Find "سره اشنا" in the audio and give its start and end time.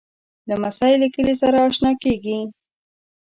1.41-1.91